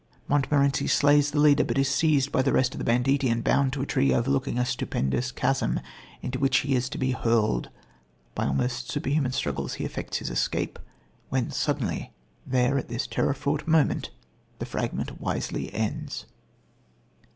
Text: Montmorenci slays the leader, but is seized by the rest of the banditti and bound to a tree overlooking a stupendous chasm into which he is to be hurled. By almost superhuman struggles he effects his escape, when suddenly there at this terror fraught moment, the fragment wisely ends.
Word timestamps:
Montmorenci 0.27 0.87
slays 0.87 1.29
the 1.29 1.39
leader, 1.39 1.63
but 1.63 1.77
is 1.77 1.87
seized 1.87 2.31
by 2.31 2.41
the 2.41 2.51
rest 2.51 2.73
of 2.73 2.79
the 2.79 2.83
banditti 2.83 3.29
and 3.29 3.43
bound 3.43 3.71
to 3.73 3.83
a 3.83 3.85
tree 3.85 4.11
overlooking 4.11 4.57
a 4.57 4.65
stupendous 4.65 5.31
chasm 5.31 5.79
into 6.23 6.39
which 6.39 6.61
he 6.65 6.73
is 6.73 6.89
to 6.89 6.97
be 6.97 7.11
hurled. 7.11 7.69
By 8.33 8.47
almost 8.47 8.89
superhuman 8.91 9.31
struggles 9.31 9.75
he 9.75 9.85
effects 9.85 10.17
his 10.17 10.31
escape, 10.31 10.79
when 11.29 11.51
suddenly 11.51 12.13
there 12.47 12.79
at 12.79 12.87
this 12.87 13.05
terror 13.05 13.35
fraught 13.35 13.67
moment, 13.67 14.09
the 14.57 14.65
fragment 14.65 15.21
wisely 15.21 15.71
ends. 15.71 16.25